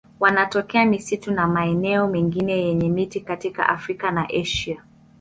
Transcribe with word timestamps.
Wanatokea 0.19 0.85
misitu 0.85 1.31
na 1.31 1.47
maeneo 1.47 2.07
mengine 2.07 2.53
yenye 2.61 2.89
miti 2.89 3.19
katika 3.19 3.69
Afrika 3.69 4.11
na 4.11 4.27
Asia. 4.41 4.83